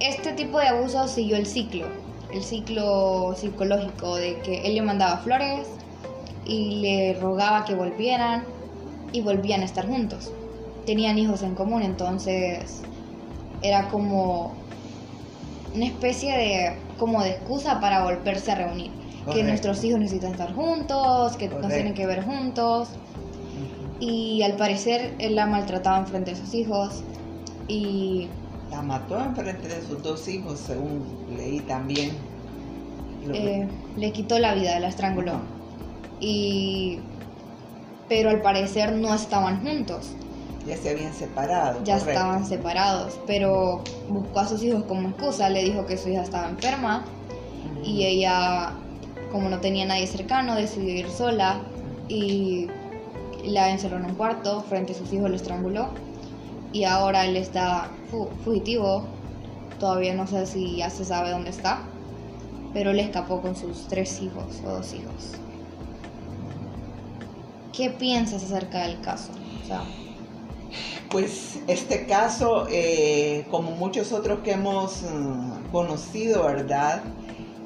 este 0.00 0.32
tipo 0.32 0.58
de 0.58 0.68
abuso 0.68 1.08
siguió 1.08 1.36
el 1.36 1.46
ciclo, 1.46 1.86
el 2.32 2.42
ciclo 2.42 3.34
psicológico 3.36 4.16
de 4.16 4.38
que 4.40 4.66
él 4.66 4.74
le 4.74 4.82
mandaba 4.82 5.18
flores 5.18 5.66
y 6.44 6.76
le 6.76 7.14
rogaba 7.20 7.64
que 7.64 7.74
volvieran 7.74 8.44
y 9.12 9.20
volvían 9.20 9.62
a 9.62 9.64
estar 9.64 9.86
juntos. 9.86 10.32
Tenían 10.84 11.18
hijos 11.18 11.42
en 11.42 11.54
común, 11.54 11.82
entonces 11.82 12.82
era 13.62 13.88
como 13.88 14.54
una 15.74 15.86
especie 15.86 16.36
de 16.36 16.76
como 16.98 17.22
de 17.22 17.30
excusa 17.30 17.80
para 17.80 18.04
volverse 18.04 18.52
a 18.52 18.54
reunir. 18.56 18.90
Que 19.32 19.42
nuestros 19.42 19.82
hijos 19.82 19.98
necesitan 19.98 20.30
estar 20.30 20.54
juntos, 20.54 21.36
que 21.36 21.48
nos 21.48 21.72
tienen 21.72 21.94
que 21.94 22.06
ver 22.06 22.24
juntos 22.24 22.90
y 24.00 24.42
al 24.42 24.56
parecer 24.56 25.14
él 25.18 25.36
la 25.36 25.46
maltrataba 25.46 25.98
en 25.98 26.06
frente 26.06 26.32
de 26.32 26.36
sus 26.36 26.54
hijos 26.54 27.02
y... 27.68 28.28
La 28.70 28.82
mató 28.82 29.18
en 29.18 29.34
frente 29.34 29.68
de 29.68 29.80
sus 29.82 30.02
dos 30.02 30.28
hijos, 30.28 30.58
según 30.58 31.02
leí 31.36 31.60
también. 31.60 32.10
Eh, 33.32 33.66
le 33.96 34.12
quitó 34.12 34.38
la 34.38 34.54
vida, 34.54 34.78
la 34.80 34.88
estranguló. 34.88 35.40
Y... 36.20 36.98
Pero 38.08 38.30
al 38.30 38.40
parecer 38.40 38.92
no 38.92 39.14
estaban 39.14 39.62
juntos. 39.62 40.12
Ya 40.66 40.76
se 40.76 40.90
habían 40.90 41.14
separado. 41.14 41.82
Ya 41.84 41.96
estaban 41.96 42.44
separados, 42.44 43.18
pero 43.26 43.82
buscó 44.08 44.40
a 44.40 44.48
sus 44.48 44.62
hijos 44.62 44.84
como 44.84 45.08
excusa, 45.10 45.48
le 45.48 45.62
dijo 45.62 45.86
que 45.86 45.96
su 45.96 46.08
hija 46.08 46.22
estaba 46.22 46.48
enferma 46.48 47.04
y 47.84 48.04
ella, 48.04 48.72
como 49.30 49.48
no 49.48 49.60
tenía 49.60 49.86
nadie 49.86 50.08
cercano, 50.08 50.56
decidió 50.56 50.94
ir 50.94 51.08
sola 51.08 51.60
y 52.08 52.68
la 53.44 53.70
encerró 53.70 53.98
en 53.98 54.06
un 54.06 54.14
cuarto, 54.14 54.60
frente 54.62 54.92
a 54.92 54.96
sus 54.96 55.12
hijos 55.12 55.30
lo 55.30 55.36
estranguló 55.36 55.90
y 56.72 56.84
ahora 56.84 57.24
él 57.24 57.36
está 57.36 57.90
fugitivo. 58.44 59.04
Todavía 59.78 60.14
no 60.14 60.26
sé 60.26 60.46
si 60.46 60.76
ya 60.76 60.90
se 60.90 61.04
sabe 61.04 61.30
dónde 61.30 61.50
está, 61.50 61.80
pero 62.72 62.90
él 62.90 62.98
escapó 62.98 63.40
con 63.40 63.54
sus 63.54 63.86
tres 63.88 64.20
hijos 64.20 64.60
o 64.64 64.70
dos 64.70 64.92
hijos. 64.94 65.38
¿Qué 67.76 67.90
piensas 67.90 68.42
acerca 68.42 68.86
del 68.86 69.00
caso? 69.02 69.30
pues 71.10 71.60
este 71.66 72.06
caso, 72.06 72.66
eh, 72.70 73.46
como 73.50 73.72
muchos 73.72 74.12
otros 74.12 74.40
que 74.40 74.52
hemos 74.52 75.02
mm, 75.02 75.70
conocido, 75.72 76.44
¿verdad? 76.44 77.02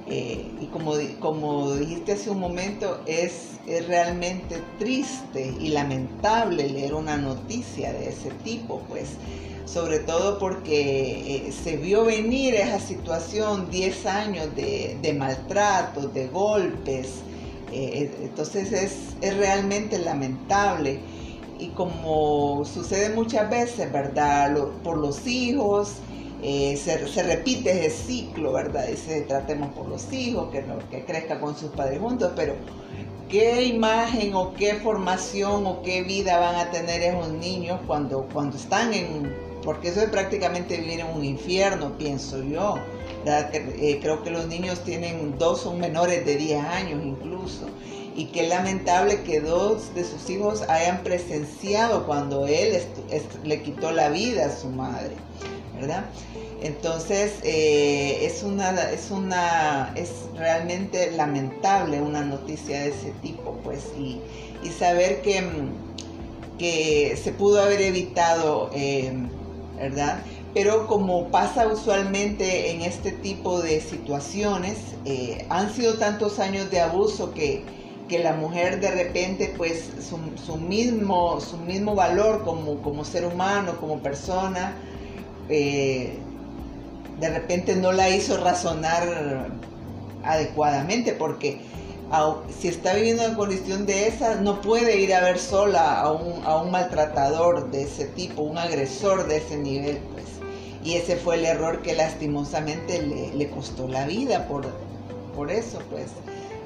Eh, 0.08 0.50
y 0.60 0.66
como, 0.66 0.94
como 1.20 1.74
dijiste 1.74 2.12
hace 2.12 2.30
un 2.30 2.40
momento, 2.40 3.00
es, 3.06 3.58
es, 3.66 3.86
realmente 3.86 4.60
triste 4.78 5.54
y 5.60 5.68
lamentable 5.68 6.68
leer 6.68 6.94
una 6.94 7.16
noticia 7.16 7.92
de 7.92 8.08
ese 8.08 8.30
tipo, 8.44 8.82
pues 8.88 9.10
sobre 9.64 10.00
todo 10.00 10.38
porque 10.38 11.46
eh, 11.48 11.52
se 11.52 11.76
vio 11.76 12.04
venir 12.04 12.56
esa 12.56 12.80
situación, 12.80 13.70
10 13.70 14.06
años 14.06 14.54
de, 14.56 14.98
de 15.00 15.12
maltrato, 15.12 16.08
de 16.08 16.26
golpes, 16.26 17.22
eh, 17.72 18.11
entonces 18.22 18.72
es, 18.72 19.16
es 19.20 19.37
realmente 19.37 19.98
lamentable 19.98 21.00
y 21.59 21.68
como 21.68 22.64
sucede 22.64 23.14
muchas 23.14 23.50
veces, 23.50 23.92
¿verdad? 23.92 24.56
por 24.83 24.96
los 24.96 25.26
hijos, 25.26 25.96
eh, 26.42 26.76
se, 26.76 27.22
repite 27.22 27.87
ese 27.87 27.90
ciclo, 27.90 28.52
¿verdad? 28.52 28.87
Dice, 28.87 29.20
tratemos 29.22 29.74
por 29.74 29.87
los 29.88 30.11
hijos, 30.12 30.50
que, 30.50 30.64
que 30.90 31.04
crezca 31.04 31.38
con 31.38 31.54
sus 31.54 31.70
padres 31.70 32.00
juntos, 32.00 32.33
pero 32.35 32.54
¿qué 33.28 33.64
imagen 33.64 34.35
o 34.35 34.54
qué 34.54 34.74
formación 34.76 35.66
o 35.66 35.83
qué 35.83 36.02
vida 36.02 36.38
van 36.38 36.56
a 36.56 36.70
tener 36.70 37.02
esos 37.02 37.30
niños 37.33 37.78
cuando, 37.87 38.26
cuando 38.33 38.56
están 38.56 38.94
en, 38.94 39.49
porque 39.64 39.88
eso 39.88 40.00
es 40.00 40.08
prácticamente 40.10 40.76
vivir 40.76 41.00
en 41.00 41.06
un 41.06 41.24
infierno, 41.24 41.96
pienso 41.98 42.42
yo. 42.42 42.78
Eh, 43.26 43.98
creo 44.00 44.22
que 44.22 44.30
los 44.30 44.46
niños 44.46 44.82
tienen 44.82 45.36
dos 45.38 45.60
son 45.60 45.78
menores 45.78 46.24
de 46.24 46.36
10 46.36 46.64
años 46.64 47.02
incluso. 47.04 47.66
Y 48.16 48.26
qué 48.26 48.48
lamentable 48.48 49.22
que 49.22 49.40
dos 49.40 49.94
de 49.94 50.04
sus 50.04 50.28
hijos 50.30 50.62
hayan 50.62 51.02
presenciado 51.02 52.06
cuando 52.06 52.46
él 52.46 52.78
le 53.44 53.62
quitó 53.62 53.92
la 53.92 54.08
vida 54.08 54.46
a 54.46 54.56
su 54.56 54.68
madre. 54.68 55.14
¿verdad? 55.80 56.04
Entonces 56.62 57.34
eh, 57.42 58.18
es 58.26 58.42
una 58.42 58.90
es 58.90 59.10
una 59.10 59.92
es 59.96 60.10
realmente 60.36 61.10
lamentable 61.12 62.02
una 62.02 62.22
noticia 62.22 62.82
de 62.82 62.88
ese 62.88 63.12
tipo, 63.22 63.58
pues 63.64 63.86
y, 63.98 64.20
saber 64.78 65.22
que, 65.22 65.42
que 66.58 67.18
se 67.22 67.32
pudo 67.32 67.62
haber 67.62 67.80
evitado, 67.80 68.70
eh, 68.74 69.10
Pero 70.52 70.86
como 70.86 71.28
pasa 71.28 71.66
usualmente 71.68 72.70
en 72.70 72.82
este 72.82 73.12
tipo 73.12 73.60
de 73.60 73.80
situaciones, 73.80 74.78
eh, 75.04 75.46
han 75.48 75.72
sido 75.72 75.94
tantos 75.94 76.38
años 76.38 76.70
de 76.70 76.80
abuso 76.80 77.32
que, 77.32 77.62
que 78.08 78.18
la 78.18 78.32
mujer 78.32 78.80
de 78.80 78.90
repente, 78.90 79.54
pues 79.56 79.90
su, 80.00 80.18
su, 80.44 80.56
mismo, 80.56 81.40
su 81.40 81.56
mismo 81.56 81.94
valor 81.94 82.42
como, 82.44 82.82
como 82.82 83.04
ser 83.04 83.24
humano, 83.24 83.76
como 83.78 84.00
persona, 84.00 84.74
eh, 85.48 86.18
de 87.20 87.28
repente 87.28 87.76
no 87.76 87.92
la 87.92 88.08
hizo 88.10 88.36
razonar 88.38 89.50
adecuadamente 90.24 91.12
porque 91.12 91.60
si 92.58 92.68
está 92.68 92.94
viviendo 92.94 93.24
una 93.24 93.36
condición 93.36 93.86
de 93.86 94.08
esa, 94.08 94.36
no 94.36 94.60
puede 94.60 95.00
ir 95.00 95.14
a 95.14 95.20
ver 95.20 95.38
sola 95.38 96.00
a 96.00 96.12
un, 96.12 96.70
maltratador 96.70 97.70
de 97.70 97.82
ese 97.82 98.06
tipo, 98.06 98.42
un 98.42 98.58
agresor 98.58 99.28
de 99.28 99.38
ese 99.38 99.56
nivel, 99.56 99.98
pues. 100.12 100.26
Y 100.82 100.94
ese 100.94 101.16
fue 101.16 101.36
el 101.36 101.44
error 101.44 101.82
que 101.82 101.94
lastimosamente 101.94 103.02
le, 103.02 103.50
costó 103.50 103.86
la 103.86 104.06
vida 104.06 104.48
por, 104.48 104.66
por 105.36 105.50
eso, 105.50 105.78
pues, 105.90 106.08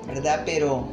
¿verdad? 0.07 0.43
Pero 0.47 0.89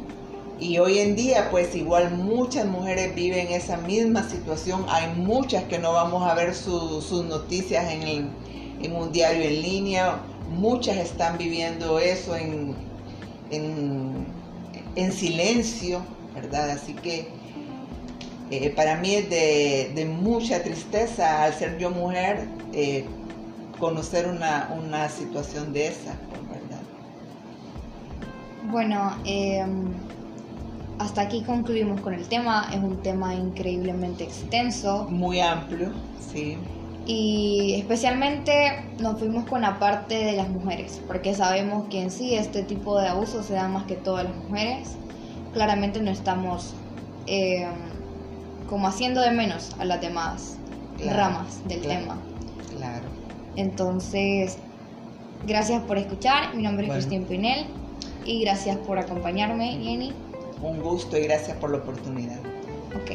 y 0.62 0.78
hoy 0.78 1.00
en 1.00 1.16
día, 1.16 1.48
pues 1.50 1.74
igual 1.74 2.16
muchas 2.16 2.66
mujeres 2.66 3.16
viven 3.16 3.48
esa 3.48 3.78
misma 3.78 4.22
situación. 4.22 4.86
Hay 4.88 5.12
muchas 5.16 5.64
que 5.64 5.80
no 5.80 5.92
vamos 5.92 6.22
a 6.22 6.34
ver 6.34 6.54
sus 6.54 7.10
noticias 7.24 7.84
en, 7.90 8.30
un 8.94 9.10
diario 9.10 9.42
en 9.42 9.60
línea. 9.60 10.20
Muchas 10.50 10.98
están 10.98 11.36
viviendo 11.36 11.98
eso 11.98 12.36
en, 12.36 12.76
en, 13.50 14.24
silencio, 15.12 16.02
¿verdad? 16.34 16.70
Así 16.70 16.94
que 16.94 17.28
eh, 18.50 18.70
para 18.70 18.96
mí 18.96 19.14
es 19.14 19.30
de, 19.30 20.04
mucha 20.04 20.62
tristeza 20.62 21.42
al 21.42 21.54
ser 21.54 21.78
yo 21.78 21.90
mujer 21.90 22.46
eh, 22.72 23.04
conocer 23.78 24.28
una, 24.28 24.70
una 24.76 25.08
situación 25.08 25.72
de 25.72 25.88
esa, 25.88 26.14
¿verdad? 26.50 26.80
Bueno, 28.70 29.16
em, 29.24 29.92
hasta 30.98 31.22
aquí 31.22 31.42
concluimos 31.42 32.00
con 32.00 32.14
el 32.14 32.28
tema. 32.28 32.68
Es 32.72 32.78
un 32.78 33.02
tema 33.02 33.34
increíblemente 33.34 34.24
extenso. 34.24 35.06
Muy 35.08 35.40
amplio, 35.40 35.90
sí. 36.32 36.58
Y 37.06 37.74
especialmente 37.78 38.84
nos 39.00 39.18
fuimos 39.18 39.44
con 39.46 39.62
la 39.62 39.78
parte 39.78 40.14
de 40.14 40.32
las 40.32 40.48
mujeres, 40.48 41.00
porque 41.06 41.34
sabemos 41.34 41.88
que 41.88 42.00
en 42.00 42.10
sí 42.10 42.34
este 42.34 42.62
tipo 42.62 42.98
de 43.00 43.08
abusos 43.08 43.46
se 43.46 43.54
da 43.54 43.66
más 43.68 43.84
que 43.84 43.94
todas 43.94 44.24
las 44.24 44.36
mujeres. 44.36 44.96
Claramente 45.52 46.00
no 46.00 46.10
estamos 46.10 46.74
em, 47.26 47.68
como 48.68 48.86
haciendo 48.86 49.20
de 49.20 49.32
menos 49.32 49.74
a 49.78 49.84
las 49.84 50.00
demás 50.00 50.56
ramas 51.04 51.66
del 51.66 51.82
tema. 51.82 52.16
Claro. 52.76 53.04
Entonces, 53.56 54.56
gracias 55.46 55.82
por 55.82 55.98
escuchar. 55.98 56.54
Mi 56.54 56.62
nombre 56.62 56.86
es 56.86 56.92
Cristín 56.92 57.24
Pinel 57.24 57.66
y 58.24 58.42
gracias 58.42 58.76
por 58.78 58.98
acompañarme, 58.98 59.78
Jenny. 59.82 60.12
Un 60.62 60.80
gusto 60.80 61.18
y 61.18 61.22
gracias 61.22 61.56
por 61.56 61.70
la 61.70 61.78
oportunidad. 61.78 62.38
Ok. 62.94 63.10